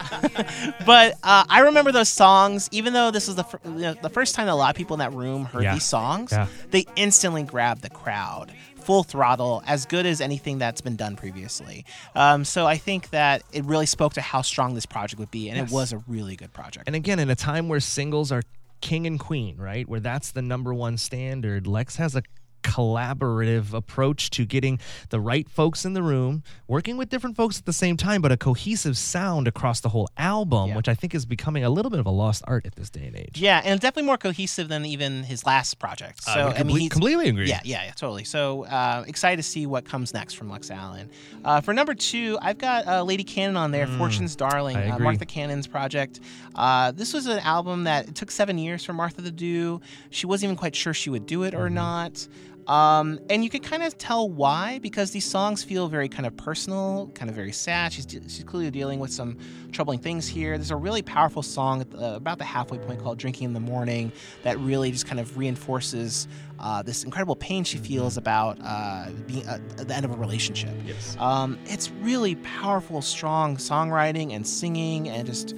but 0.87 1.13
uh, 1.23 1.45
I 1.49 1.61
remember 1.61 1.93
those 1.93 2.09
songs, 2.09 2.69
even 2.73 2.93
though 2.95 3.11
this 3.11 3.27
was 3.27 3.37
the, 3.37 3.45
fir- 3.45 3.61
you 3.67 3.71
know, 3.81 3.95
the 3.95 4.11
first 4.11 4.35
time 4.35 4.47
that 4.47 4.53
a 4.53 4.55
lot 4.55 4.71
of 4.71 4.77
people 4.77 4.95
in 4.95 5.01
that 5.01 5.13
room 5.13 5.45
heard 5.45 5.65
Yeah. 5.65 5.75
these 5.75 5.85
songs, 5.85 6.33
Yeah. 6.33 6.47
they 6.71 6.87
instantly 6.97 7.43
grabbed 7.43 7.83
the 7.83 7.91
crowd. 7.91 8.53
Full 8.85 9.03
throttle, 9.03 9.63
as 9.67 9.87
good 9.87 10.05
as 10.07 10.21
anything 10.21 10.59
that's 10.59 10.81
been 10.83 10.97
done 10.97 11.17
previously. 11.17 11.85
Um, 12.15 12.45
so 12.45 12.67
I 12.67 12.77
think 12.77 13.11
that 13.11 13.43
it 13.53 13.65
really 13.65 13.87
spoke 13.87 14.15
to 14.15 14.21
how 14.21 14.43
strong 14.43 14.75
this 14.75 14.87
project 14.87 15.19
would 15.19 15.31
be, 15.31 15.49
and 15.49 15.57
Yes. 15.57 15.71
it 15.71 15.75
was 15.75 15.93
a 15.93 15.99
really 16.07 16.37
good 16.37 16.53
project. 16.53 16.85
And 16.87 16.95
again, 16.95 17.19
in 17.19 17.31
a 17.31 17.35
time 17.35 17.69
where 17.69 17.81
singles 17.81 18.31
are 18.31 18.43
king 18.83 19.07
and 19.07 19.19
queen, 19.19 19.57
right? 19.57 19.89
Where 19.89 20.01
that's 20.01 20.33
the 20.33 20.43
number 20.43 20.75
one 20.75 20.99
standard, 20.99 21.67
Lex 21.67 21.97
has 21.97 22.15
a 22.15 22.23
collaborative 22.65 23.73
approach 23.75 24.31
to 24.31 24.45
getting 24.45 24.79
the 25.11 25.21
right 25.21 25.49
folks 25.49 25.85
in 25.85 25.93
the 25.93 26.03
room, 26.03 26.43
working 26.67 26.97
with 26.97 27.09
different 27.09 27.37
folks 27.37 27.59
at 27.59 27.67
the 27.67 27.73
same 27.73 27.97
time, 27.97 28.23
but 28.23 28.33
a 28.33 28.37
cohesive 28.37 28.97
sound 28.97 29.47
across 29.47 29.81
the 29.81 29.91
whole 29.91 30.09
album, 30.17 30.71
Yeah. 30.71 30.77
which 30.77 30.89
I 30.89 30.95
think 30.95 31.15
is 31.15 31.27
becoming 31.27 31.65
a 31.65 31.71
little 31.71 31.91
bit 31.91 32.01
of 32.01 32.07
a 32.07 32.11
lost 32.11 32.43
art 32.47 32.67
at 32.67 32.75
this 32.77 32.91
day 32.91 33.07
and 33.07 33.17
age. 33.17 33.41
Yeah, 33.41 33.61
and 33.65 33.81
definitely 33.81 34.07
more 34.07 34.19
cohesive 34.19 34.69
than 34.69 34.85
even 34.87 35.23
his 35.25 35.45
last 35.47 35.79
project. 35.79 36.23
So 36.25 36.33
I 36.33 36.45
would 36.47 36.57
I 36.57 36.63
mean, 36.63 36.77
comple- 36.89 36.91
completely 36.91 37.29
agree. 37.29 37.49
Yeah, 37.49 37.61
yeah, 37.65 37.85
yeah, 37.85 37.93
totally. 37.93 38.25
So 38.25 38.65
uh, 38.65 39.05
excited 39.07 39.37
to 39.37 39.43
see 39.43 39.67
what 39.67 39.85
comes 39.85 40.15
next 40.15 40.35
from 40.35 40.49
Lex 40.51 40.71
Allen. 40.71 41.11
Uh, 41.45 41.61
for 41.61 41.75
number 41.75 41.95
two, 41.95 42.39
I've 42.41 42.59
got 42.59 42.87
uh, 42.87 43.03
Lady 43.03 43.25
Cannon 43.25 43.57
on 43.57 43.71
there, 43.71 43.87
Fortune's 43.87 44.35
Darling, 44.37 44.77
Mm. 44.77 44.93
Uh. 44.93 44.99
Martha 44.99 45.27
Cannon's 45.27 45.67
project. 45.67 46.21
Uh, 46.55 46.91
this 46.93 47.13
was 47.13 47.27
an 47.27 47.39
album 47.41 47.85
that 47.85 48.09
it 48.09 48.15
took 48.15 48.31
seven 48.31 48.59
years 48.59 48.85
for 48.85 48.93
Martha 48.93 49.23
to 49.23 49.31
do. 49.31 49.81
She 50.11 50.27
wasn't 50.27 50.49
even 50.49 50.57
quite 50.57 50.75
sure 50.75 50.95
she 50.95 51.11
would 51.11 51.27
do 51.27 51.43
it 51.45 51.55
or 51.55 51.67
Mm-hmm. 51.67 51.75
not. 51.75 52.27
Um, 52.67 53.21
and 53.29 53.45
you 53.45 53.51
can 53.51 53.61
kind 53.61 53.83
of 53.83 53.97
tell 53.99 54.29
why 54.29 54.79
because 54.81 55.11
these 55.11 55.25
songs 55.25 55.63
feel 55.63 55.89
very 55.89 56.09
kind 56.09 56.27
of 56.27 56.37
personal, 56.37 57.11
kind 57.15 57.29
of 57.29 57.37
very 57.37 57.53
sad. 57.53 57.93
She's, 57.93 58.07
de- 58.07 58.29
she's 58.29 58.45
clearly 58.45 58.71
dealing 58.71 59.01
with 59.01 59.13
some 59.13 59.39
troubling 59.73 59.99
things 59.99 60.27
here. 60.27 60.57
There's 60.57 60.71
a 60.71 60.77
really 60.77 61.03
powerful 61.03 61.43
song 61.43 61.83
at 61.83 61.91
the, 61.91 62.15
about 62.15 62.39
the 62.39 62.45
halfway 62.45 62.79
point 62.79 63.03
called 63.03 63.19
Drinking 63.19 63.47
in 63.47 63.53
the 63.53 63.61
Morning 63.61 64.13
that 64.43 64.59
really 64.59 64.91
just 64.91 65.07
kind 65.07 65.21
of 65.21 65.37
reinforces 65.37 66.29
uh, 66.59 66.83
this 66.83 67.05
incredible 67.05 67.37
pain 67.37 67.65
she 67.65 67.79
feels 67.79 68.17
about 68.17 68.59
uh, 68.63 69.09
being 69.27 69.47
uh, 69.47 69.59
at 69.79 69.89
the 69.89 69.95
end 69.95 70.05
of 70.05 70.13
a 70.13 70.17
relationship. 70.17 70.75
Yes. 70.87 71.17
Um, 71.19 71.59
it's 71.67 71.91
really 71.91 72.37
powerful, 72.37 73.03
strong 73.03 73.57
songwriting 73.57 74.35
and 74.35 74.47
singing, 74.47 75.09
and 75.09 75.27
just 75.27 75.55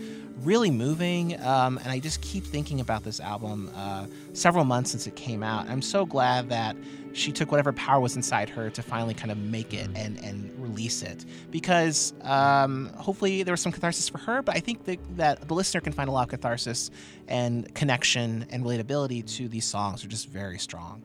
really 0.46 0.70
moving. 0.70 1.38
Um, 1.42 1.78
and 1.78 1.88
I 1.88 1.98
just 1.98 2.20
keep 2.22 2.44
thinking 2.44 2.80
about 2.80 3.02
this 3.02 3.20
album 3.20 3.70
uh, 3.74 4.06
several 4.32 4.64
months 4.64 4.92
since 4.92 5.06
it 5.06 5.16
came 5.16 5.42
out. 5.42 5.68
I'm 5.68 5.82
so 5.82 6.06
glad 6.06 6.48
that 6.50 6.76
she 7.12 7.32
took 7.32 7.50
whatever 7.50 7.72
power 7.72 7.98
was 7.98 8.14
inside 8.14 8.48
her 8.50 8.70
to 8.70 8.82
finally 8.82 9.14
kind 9.14 9.32
of 9.32 9.38
make 9.38 9.74
it 9.74 9.90
and, 9.94 10.22
and 10.22 10.52
release 10.62 11.02
it 11.02 11.24
because 11.50 12.14
um, 12.22 12.92
hopefully 12.96 13.42
there 13.42 13.52
was 13.52 13.60
some 13.60 13.72
catharsis 13.72 14.06
for 14.06 14.18
her 14.18 14.42
but 14.42 14.54
i 14.54 14.60
think 14.60 14.84
that, 14.84 14.98
that 15.16 15.48
the 15.48 15.54
listener 15.54 15.80
can 15.80 15.94
find 15.94 16.10
a 16.10 16.12
lot 16.12 16.24
of 16.24 16.28
catharsis 16.28 16.90
and 17.26 17.74
connection 17.74 18.44
and 18.50 18.64
relatability 18.64 19.26
to 19.26 19.48
these 19.48 19.64
songs 19.64 20.04
are 20.04 20.08
just 20.08 20.28
very 20.28 20.58
strong 20.58 21.02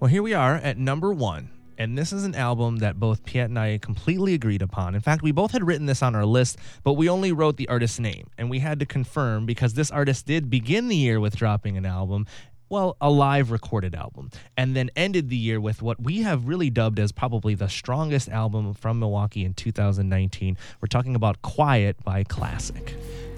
Well, 0.00 0.10
here 0.10 0.22
we 0.22 0.34
are 0.34 0.56
at 0.56 0.76
number 0.76 1.12
one. 1.14 1.50
And 1.78 1.98
this 1.98 2.12
is 2.12 2.24
an 2.24 2.34
album 2.34 2.78
that 2.78 3.00
both 3.00 3.24
Piet 3.24 3.48
and 3.48 3.58
I 3.58 3.78
completely 3.78 4.34
agreed 4.34 4.62
upon. 4.62 4.94
In 4.94 5.00
fact, 5.00 5.22
we 5.22 5.32
both 5.32 5.52
had 5.52 5.66
written 5.66 5.86
this 5.86 6.02
on 6.02 6.14
our 6.14 6.24
list, 6.24 6.58
but 6.82 6.94
we 6.94 7.08
only 7.08 7.32
wrote 7.32 7.56
the 7.56 7.68
artist's 7.68 7.98
name. 7.98 8.30
And 8.38 8.48
we 8.48 8.60
had 8.60 8.80
to 8.80 8.86
confirm 8.86 9.46
because 9.46 9.74
this 9.74 9.90
artist 9.90 10.26
did 10.26 10.50
begin 10.50 10.88
the 10.88 10.96
year 10.96 11.20
with 11.20 11.36
dropping 11.36 11.76
an 11.76 11.86
album. 11.86 12.26
Well, 12.68 12.96
a 13.00 13.10
live 13.10 13.50
recorded 13.50 13.94
album, 13.94 14.30
and 14.56 14.74
then 14.74 14.90
ended 14.96 15.28
the 15.28 15.36
year 15.36 15.60
with 15.60 15.82
what 15.82 16.02
we 16.02 16.22
have 16.22 16.46
really 16.46 16.70
dubbed 16.70 16.98
as 16.98 17.12
probably 17.12 17.54
the 17.54 17.68
strongest 17.68 18.28
album 18.30 18.72
from 18.74 18.98
Milwaukee 18.98 19.44
in 19.44 19.52
2019. 19.54 20.56
We're 20.80 20.86
talking 20.88 21.14
about 21.14 21.42
Quiet 21.42 22.02
by 22.02 22.24
Klassik. 22.24 22.94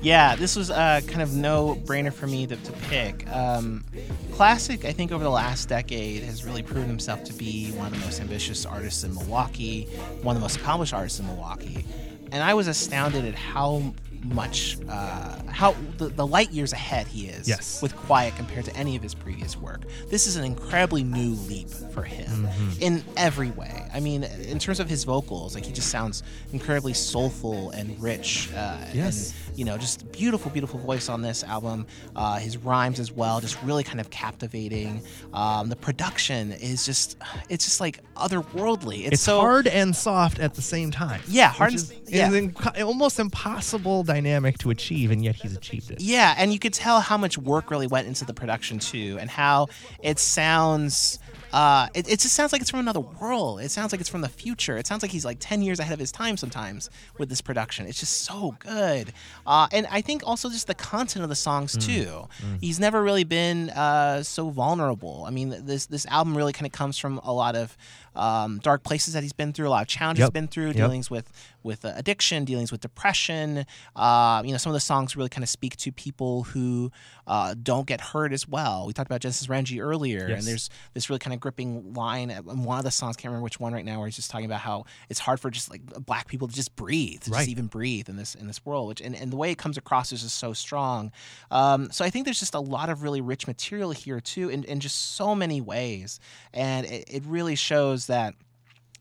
Yeah, 0.07 0.37
this 0.37 0.55
was 0.55 0.71
uh, 0.71 1.01
kind 1.09 1.21
of 1.21 1.35
no 1.35 1.75
brainer 1.85 2.13
for 2.13 2.29
me 2.29 2.47
to, 2.47 2.55
to 2.55 2.73
pick. 2.89 3.29
Um, 3.29 3.83
Klassik, 4.31 4.85
I 4.85 4.93
think, 4.93 5.11
over 5.11 5.25
the 5.25 5.31
last 5.31 5.69
decade 5.69 6.23
has 6.23 6.45
really 6.45 6.63
proven 6.63 6.87
himself 6.87 7.25
to 7.25 7.33
be 7.33 7.73
one 7.73 7.89
of 7.89 7.93
the 7.95 7.99
most 8.05 8.21
ambitious 8.21 8.65
artists 8.65 9.03
in 9.03 9.13
Milwaukee, 9.13 9.87
one 10.23 10.37
of 10.37 10.41
the 10.41 10.45
most 10.45 10.59
accomplished 10.59 10.95
artists 10.95 11.19
in 11.19 11.27
Milwaukee. 11.27 11.85
And 12.31 12.41
I 12.41 12.55
was 12.55 12.69
astounded 12.69 13.25
at 13.25 13.35
how 13.35 13.83
much 14.23 14.77
uh, 14.89 15.43
how 15.49 15.75
the, 15.99 16.09
the 16.09 16.27
light 16.27 16.51
years 16.53 16.73
ahead 16.73 17.07
he 17.09 17.27
is 17.27 17.49
Yes. 17.49 17.83
with 17.83 17.95
Quiet 17.97 18.35
compared 18.37 18.65
to 18.67 18.77
any 18.77 18.95
of 18.95 19.03
his 19.03 19.15
previous 19.15 19.57
work. 19.57 19.83
This 20.09 20.29
is 20.29 20.37
an 20.37 20.45
incredibly 20.45 21.03
new 21.03 21.31
leap 21.49 21.69
for 21.69 22.03
him 22.03 22.49
in 22.81 23.05
every 23.17 23.51
way. 23.51 23.86
I 23.97 24.01
mean, 24.01 24.25
in 24.25 24.59
terms 24.59 24.79
of 24.79 24.89
his 24.91 25.05
vocals, 25.05 25.55
like 25.55 25.65
he 25.65 25.73
just 25.73 25.89
sounds 25.91 26.23
incredibly 26.53 26.93
soulful 26.93 27.71
and 27.71 28.01
rich. 28.01 28.51
Uh, 28.55 28.79
Yes. 28.93 29.33
And, 29.49 29.59
you 29.59 29.65
know, 29.65 29.79
just 29.79 30.13
beautiful, 30.13 30.51
beautiful 30.51 30.79
voice 30.81 31.09
on 31.09 31.23
this 31.23 31.43
album. 31.43 31.87
Uh, 32.15 32.37
his 32.37 32.59
rhymes 32.59 33.01
as 33.01 33.11
well, 33.11 33.41
just 33.41 33.57
really 33.63 33.83
kind 33.85 34.01
of 34.01 34.11
captivating. 34.11 35.01
Um, 35.33 35.71
the 35.71 35.77
production 35.77 36.53
is 36.53 36.85
just, 36.85 37.17
it's 37.49 37.65
just 37.65 37.81
like 37.81 38.01
otherworldly. 38.17 39.05
It's, 39.05 39.15
It's 39.15 39.23
so 39.23 39.41
hard 39.41 39.67
and 39.67 39.97
soft 39.97 40.39
at 40.41 40.53
the 40.55 40.63
same 40.63 40.91
time. 40.91 41.23
Yeah, 41.27 41.49
hard 41.49 41.73
which 41.73 41.83
and- 41.91 41.93
is, 42.09 42.13
yeah. 42.13 42.31
is 42.31 42.35
inc- 42.35 42.83
almost 42.85 43.19
impossible 43.19 44.03
dynamic 44.05 44.59
to 44.59 44.69
achieve, 44.71 45.11
and 45.11 45.25
yet 45.25 45.37
he's 45.37 45.57
achieved 45.57 45.91
it. 45.91 46.01
Yeah, 46.03 46.35
and 46.37 46.53
you 46.53 46.59
could 46.59 46.75
tell 46.75 47.01
how 47.01 47.17
much 47.17 47.39
work 47.39 47.71
really 47.71 47.87
went 47.87 48.07
into 48.09 48.27
the 48.27 48.35
production 48.35 48.79
too, 48.79 49.17
and 49.21 49.31
how 49.31 49.69
it 50.03 50.19
sounds. 50.19 51.19
Uh, 51.53 51.89
it, 51.95 52.07
it 52.09 52.21
just 52.21 52.35
sounds 52.35 52.53
like 52.53 52.61
it's 52.61 52.71
from 52.71 52.81
another 52.81 53.01
world. 53.01 53.61
It 53.61 53.71
sounds 53.71 53.93
like 53.93 54.01
it's 54.01 54.11
from 54.11 54.21
the 54.21 54.29
future. 54.29 54.77
It 54.77 54.87
sounds 54.87 55.03
like 55.03 55.11
he's 55.11 55.25
like 55.25 55.39
10 55.41 55.63
years 55.63 55.79
ahead 55.79 55.93
of 55.95 55.99
his 56.01 56.13
time 56.13 56.37
sometimes 56.37 56.91
with 57.19 57.29
this 57.29 57.41
production. 57.41 57.87
It's 57.87 58.01
just 58.01 58.23
so 58.25 58.57
good. 58.59 59.13
Uh, 59.47 59.69
and 59.73 59.87
I 59.91 60.01
think 60.01 60.23
also 60.27 60.49
just 60.51 60.67
the 60.67 60.75
content 60.75 61.23
of 61.23 61.29
the 61.29 61.37
songs 61.37 61.77
too. 61.77 62.29
He's 62.61 62.79
never 62.81 63.03
really 63.03 63.25
been 63.25 63.71
uh, 63.71 64.23
so 64.23 64.51
vulnerable. 64.51 65.25
I 65.27 65.31
mean, 65.31 65.55
this 65.65 65.87
this 65.87 66.05
album 66.07 66.37
really 66.37 66.53
kind 66.53 66.67
of 66.67 66.73
comes 66.73 66.99
from 66.99 67.19
a 67.25 67.33
lot 67.33 67.57
of 67.57 67.77
um, 68.15 68.59
dark 68.63 68.83
places 68.83 69.15
that 69.15 69.23
he's 69.23 69.33
been 69.35 69.53
through, 69.53 69.69
a 69.69 69.71
lot 69.71 69.83
of 69.83 69.89
challenges 69.89 70.21
Yep. 70.21 70.27
he's 70.29 70.33
been 70.33 70.49
through, 70.49 70.67
Yep. 70.69 70.77
dealings 70.77 71.11
with 71.11 71.31
with 71.67 71.85
uh, 71.85 71.93
addiction, 71.97 72.47
dealings 72.47 72.73
with 72.73 72.81
depression. 72.81 73.67
Uh, 73.95 74.41
you 74.45 74.53
know, 74.53 74.57
some 74.57 74.71
of 74.71 74.75
the 74.75 74.81
songs 74.81 75.17
really 75.17 75.29
kind 75.29 75.43
of 75.43 75.51
speak 75.51 75.77
to 75.77 75.93
people 75.93 76.45
who 76.45 76.91
uh, 77.27 77.55
don't 77.63 77.87
get 77.87 78.01
hurt 78.01 78.33
as 78.33 78.49
well. 78.49 78.87
We 78.87 78.95
talked 78.95 79.11
about 79.11 79.21
Genesis 79.21 79.49
Renji 79.49 79.83
earlier, 79.83 80.29
Yes. 80.29 80.39
and 80.39 80.47
there's 80.47 80.71
this 80.95 81.11
really 81.11 81.19
kind 81.19 81.35
of 81.35 81.41
gripping 81.41 81.93
line 81.93 82.31
in 82.31 82.63
one 82.65 82.79
of 82.79 82.85
the 82.85 82.91
songs. 82.91 83.17
Can't 83.17 83.31
remember 83.31 83.45
which 83.45 83.61
one 83.61 83.75
right 83.75 83.85
now, 83.85 83.99
where 83.99 84.07
he's 84.07 84.17
just 84.17 84.31
talking 84.31 84.47
about 84.47 84.61
how 84.61 84.85
it's 85.11 85.21
hard 85.21 85.41
for 85.41 85.51
just 85.51 85.71
like 85.71 85.83
black 86.07 86.29
people 86.29 86.49
to 86.49 86.55
just 86.55 86.75
breathe, 86.77 87.21
to 87.23 87.31
Right. 87.33 87.41
just 87.41 87.51
even 87.51 87.67
breathe 87.67 88.09
in 88.09 88.17
this 88.17 88.35
in 88.35 88.47
this 88.47 88.65
world. 88.65 88.89
Which 88.89 89.01
and, 89.03 89.15
and 89.15 89.31
the 89.31 89.37
way 89.37 89.51
it 89.51 89.59
comes 89.59 89.77
across 89.77 90.13
is 90.13 90.23
just 90.23 90.39
so 90.39 90.53
strong. 90.55 91.11
Um, 91.51 91.91
so 91.91 92.05
I 92.05 92.11
think 92.11 92.25
there's 92.25 92.39
just 92.41 92.55
a 92.55 92.61
lot 92.61 92.89
of 92.89 93.03
really 93.03 93.21
rich 93.21 93.47
material 93.47 93.91
here 93.91 94.21
too, 94.21 94.49
in, 94.49 94.65
in 94.65 94.81
just 94.81 95.17
so 95.17 95.35
many 95.35 95.61
ways, 95.61 96.21
and 96.55 96.87
it, 96.87 97.05
it 97.09 97.23
really 97.27 97.57
shows 97.57 98.07
that 98.07 98.35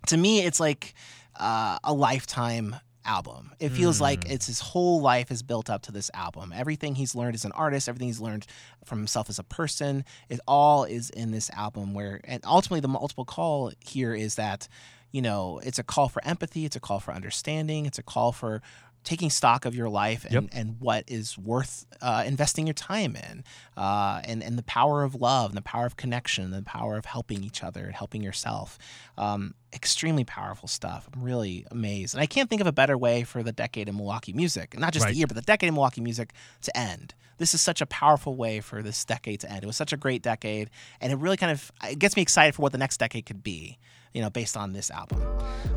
to 0.08 0.18
me 0.18 0.42
it's 0.42 0.60
like 0.60 0.94
uh, 1.40 1.78
a 1.84 1.94
lifetime 1.94 2.76
album. 3.06 3.52
It 3.60 3.70
feels 3.70 4.02
like 4.02 4.30
it's 4.30 4.48
his 4.48 4.60
whole 4.60 5.00
life 5.00 5.32
is 5.32 5.44
built 5.44 5.70
up 5.70 5.84
to 5.84 5.92
this 5.92 6.10
album. 6.14 6.52
Everything 6.56 6.96
he's 6.96 7.14
learned 7.16 7.36
as 7.36 7.46
an 7.46 7.52
artist 7.52 7.88
everything 7.88 8.08
he's 8.08 8.20
learned 8.20 8.46
from 8.84 8.98
himself 8.98 9.30
as 9.30 9.40
a 9.40 9.44
person 9.44 10.04
it 10.30 10.40
all 10.48 10.84
is 10.86 11.10
in 11.12 11.32
this 11.32 11.50
album 11.52 11.94
where 11.94 12.20
and 12.24 12.44
ultimately 12.46 12.80
the 12.80 12.88
multiple 12.88 13.26
call 13.26 13.72
here 13.80 14.14
is 14.14 14.36
that 14.36 14.68
you 15.12 15.22
know 15.22 15.60
it's 15.64 15.80
a 15.80 15.84
call 15.84 16.10
for 16.10 16.24
empathy 16.26 16.66
it's 16.66 16.76
a 16.76 16.80
call 16.80 17.00
for 17.00 17.14
understanding 17.14 17.86
it's 17.86 18.00
a 18.00 18.04
call 18.04 18.32
for 18.32 18.62
taking 19.06 19.30
stock 19.30 19.64
of 19.66 19.74
your 19.74 19.88
life 19.88 20.26
and, 20.26 20.34
Yep. 20.34 20.44
and 20.52 20.76
what 20.82 21.06
is 21.08 21.38
worth 21.38 21.86
uh, 22.02 22.24
investing 22.26 22.68
your 22.68 22.74
time 22.74 23.16
in 23.16 23.44
uh, 23.78 24.20
and, 24.26 24.44
and 24.44 24.58
the 24.58 24.64
power 24.64 25.04
of 25.04 25.16
love 25.16 25.52
and 25.52 25.58
the 25.58 25.62
power 25.62 25.86
of 25.86 25.96
connection 25.96 26.44
and 26.44 26.54
the 26.54 26.62
power 26.64 26.98
of 26.98 27.06
helping 27.06 27.44
each 27.44 27.64
other 27.64 27.86
and 27.86 27.96
helping 27.96 28.22
yourself. 28.24 28.78
Um, 29.18 29.54
extremely 29.74 30.24
powerful 30.24 30.68
stuff. 30.68 31.08
I'm 31.14 31.22
really 31.22 31.66
amazed. 31.70 32.14
And 32.16 32.22
i 32.22 32.26
can't 32.26 32.50
think 32.50 32.62
of 32.62 32.68
a 32.68 32.72
better 32.74 32.98
way 32.98 33.24
for 33.24 33.44
the 33.44 33.52
decade 33.52 33.88
of 33.90 33.96
milwaukee 33.96 34.34
music 34.34 34.78
not 34.80 34.92
just 34.94 35.06
Right. 35.06 35.12
the 35.12 35.18
year 35.18 35.28
but 35.28 35.36
the 35.36 35.42
decade 35.42 35.70
of 35.70 35.74
milwaukee 35.76 36.02
music 36.02 36.34
to 36.62 36.76
end. 36.78 37.14
This 37.38 37.54
is 37.54 37.62
such 37.62 37.82
a 37.82 37.86
powerful 37.86 38.36
way 38.36 38.62
for 38.62 38.82
this 38.82 39.04
decade 39.06 39.42
to 39.42 39.52
end. 39.52 39.64
It 39.64 39.68
was 39.68 39.76
such 39.76 39.92
a 39.94 39.98
great 39.98 40.22
decade 40.22 40.70
and 41.02 41.12
it 41.12 41.18
really 41.18 41.38
kind 41.38 41.52
of 41.52 41.72
it 41.90 42.00
gets 42.00 42.16
me 42.16 42.22
excited 42.22 42.56
for 42.56 42.62
what 42.64 42.72
the 42.72 42.78
next 42.78 42.98
decade 42.98 43.26
could 43.26 43.44
be 43.44 43.78
you 44.16 44.22
know 44.22 44.30
based 44.30 44.56
on 44.56 44.72
this 44.72 44.90
album 44.90 45.22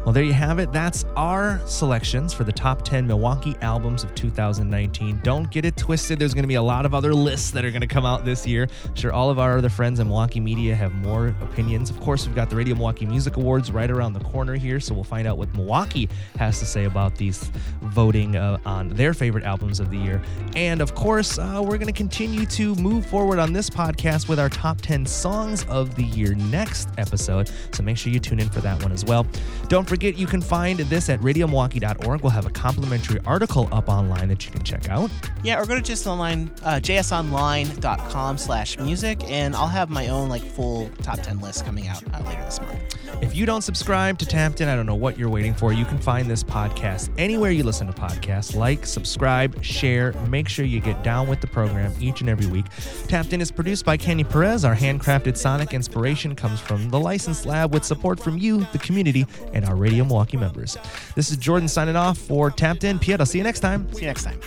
Well, 0.04 0.12
there 0.12 0.24
you 0.24 0.32
have 0.32 0.58
it. 0.58 0.72
That's 0.72 1.04
our 1.16 1.60
selections 1.66 2.32
for 2.32 2.44
the 2.44 2.52
top 2.52 2.82
10 2.82 3.06
Milwaukee 3.06 3.56
albums 3.60 4.04
of 4.04 4.14
2019. 4.14 5.20
Don't 5.22 5.50
get 5.50 5.64
it 5.66 5.76
twisted. 5.76 6.18
There's 6.18 6.32
going 6.32 6.44
to 6.44 6.48
be 6.48 6.54
a 6.54 6.62
lot 6.62 6.86
of 6.86 6.94
other 6.94 7.12
lists 7.12 7.50
that 7.50 7.64
are 7.64 7.70
going 7.70 7.82
to 7.82 7.88
come 7.88 8.06
out 8.06 8.24
this 8.24 8.46
year. 8.46 8.68
I'm 8.86 8.94
sure 8.94 9.12
all 9.12 9.28
of 9.28 9.38
our 9.38 9.58
other 9.58 9.68
friends 9.68 10.00
in 10.00 10.06
Milwaukee 10.06 10.40
media 10.40 10.74
have 10.74 10.94
more 10.94 11.34
opinions. 11.42 11.90
Of 11.90 12.00
course, 12.00 12.26
we've 12.26 12.34
got 12.34 12.48
the 12.48 12.56
Radio 12.56 12.74
Milwaukee 12.74 13.04
Music 13.04 13.36
Awards 13.36 13.70
right 13.70 13.90
around 13.90 14.14
the 14.14 14.20
corner 14.20 14.54
here, 14.54 14.80
so 14.80 14.94
we'll 14.94 15.04
find 15.04 15.26
out 15.26 15.36
what 15.36 15.52
Milwaukee 15.54 16.08
has 16.38 16.58
to 16.60 16.64
say 16.64 16.84
about 16.84 17.16
these 17.16 17.50
voting 17.82 18.36
uh, 18.36 18.58
on 18.64 18.88
their 18.90 19.12
favorite 19.12 19.44
albums 19.44 19.80
of 19.80 19.90
the 19.90 19.98
year. 19.98 20.22
And 20.56 20.80
of 20.80 20.94
course, 20.94 21.38
uh, 21.38 21.60
we're 21.60 21.76
going 21.76 21.86
to 21.86 21.92
continue 21.92 22.46
to 22.46 22.74
move 22.76 23.04
forward 23.04 23.40
on 23.40 23.52
this 23.52 23.68
podcast 23.68 24.28
with 24.28 24.38
our 24.38 24.48
top 24.48 24.80
10 24.80 25.04
songs 25.04 25.66
of 25.66 25.96
the 25.96 26.04
year 26.04 26.34
next 26.34 26.88
episode. 26.96 27.50
So 27.72 27.82
make 27.82 27.98
sure 27.98 28.10
you 28.12 28.20
tune 28.28 28.40
in 28.40 28.48
for 28.48 28.60
that 28.60 28.82
one 28.82 28.92
as 28.92 29.04
well. 29.04 29.26
Don't 29.68 29.88
forget, 29.88 30.16
you 30.16 30.26
can 30.26 30.40
find 30.40 30.78
this 30.80 31.08
at 31.08 31.20
radiomilwaukee.org. 31.20 32.20
We'll 32.20 32.30
have 32.30 32.46
a 32.46 32.50
complimentary 32.50 33.20
article 33.24 33.68
up 33.72 33.88
online 33.88 34.28
that 34.28 34.44
you 34.44 34.52
can 34.52 34.62
check 34.62 34.88
out. 34.88 35.10
Yeah, 35.42 35.60
or 35.60 35.66
go 35.66 35.74
to 35.74 35.82
just 35.82 36.06
online, 36.06 36.50
uh, 36.62 36.80
jsonline.com 36.82 38.38
slash 38.38 38.78
music, 38.78 39.22
and 39.30 39.54
I'll 39.54 39.66
have 39.68 39.90
my 39.90 40.08
own 40.08 40.28
like 40.28 40.42
full 40.42 40.90
top 41.02 41.20
10 41.20 41.40
list 41.40 41.64
coming 41.64 41.88
out 41.88 42.02
uh, 42.14 42.22
later 42.28 42.42
this 42.44 42.60
month. 42.60 42.78
If 43.22 43.34
you 43.34 43.46
don't 43.46 43.62
subscribe 43.62 44.18
to 44.18 44.26
Tapped 44.26 44.60
In, 44.60 44.68
I 44.68 44.76
don't 44.76 44.86
know 44.86 44.94
what 44.94 45.18
you're 45.18 45.28
waiting 45.28 45.54
for. 45.54 45.72
You 45.72 45.84
can 45.84 45.98
find 45.98 46.30
this 46.30 46.44
podcast 46.44 47.10
anywhere 47.18 47.50
you 47.50 47.64
listen 47.64 47.86
to 47.86 47.92
podcasts. 47.92 48.54
Like, 48.54 48.86
subscribe, 48.86 49.62
share. 49.64 50.12
Make 50.28 50.48
sure 50.48 50.64
you 50.64 50.80
get 50.80 51.02
down 51.02 51.28
with 51.28 51.40
the 51.40 51.46
program 51.46 51.92
each 52.00 52.20
and 52.20 52.30
every 52.30 52.46
week. 52.46 52.66
Tapped 53.08 53.32
In 53.32 53.40
is 53.40 53.50
produced 53.50 53.84
by 53.84 53.96
Kenny 53.96 54.24
Perez. 54.24 54.64
Our 54.64 54.76
handcrafted 54.76 55.36
sonic 55.36 55.74
inspiration 55.74 56.34
comes 56.34 56.60
from 56.60 56.90
the 56.90 57.00
License 57.00 57.44
Lab 57.44 57.72
with 57.72 57.84
support 57.84 58.17
from 58.18 58.38
you, 58.38 58.66
the 58.72 58.78
community, 58.78 59.26
and 59.52 59.64
our 59.64 59.76
Radio 59.76 60.04
Milwaukee 60.04 60.36
members. 60.36 60.76
This 61.14 61.30
is 61.30 61.36
Jordan 61.36 61.68
signing 61.68 61.96
off 61.96 62.18
for 62.18 62.50
Tapped 62.50 62.84
In. 62.84 62.98
Piet, 62.98 63.20
I'll 63.20 63.26
see 63.26 63.38
you 63.38 63.44
next 63.44 63.60
time. 63.60 63.92
See 63.92 64.02
you 64.02 64.06
next 64.06 64.24
time. 64.24 64.38